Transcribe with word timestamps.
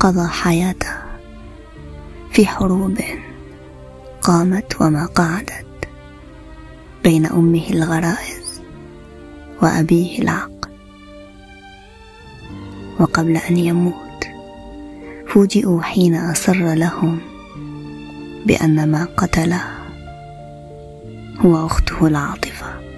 قضى 0.00 0.28
حياته 0.28 0.92
في 2.32 2.46
حروب 2.46 2.98
قامت 4.22 4.80
وما 4.80 5.06
قعدت 5.06 5.66
بين 7.04 7.26
أمه 7.26 7.66
الغرائز 7.70 8.60
وأبيه 9.62 10.18
العقل. 10.18 10.70
وقبل 13.00 13.36
أن 13.36 13.56
يموت 13.56 14.26
فوجئوا 15.28 15.82
حين 15.82 16.14
أصر 16.14 16.74
لهم 16.74 17.18
بأن 18.46 18.90
ما 18.90 19.04
قتله 19.16 19.64
هو 21.38 21.66
أخته 21.66 22.06
العاطفة. 22.06 22.89